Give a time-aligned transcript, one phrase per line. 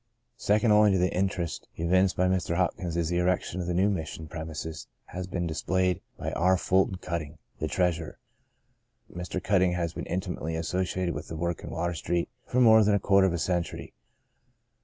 [0.39, 2.55] Second only to the interest evinced by Mr.
[2.55, 6.57] Hopkins in the erection of the new Mission premises has been that displayed by R.
[6.57, 8.17] Ful ton Cutting, the treasurer.
[9.15, 9.39] Mr.
[9.43, 11.93] Cutting The Greatest of These 29 has been intimately associated with the work in Water
[11.93, 13.93] Street for more than a quarter of a century.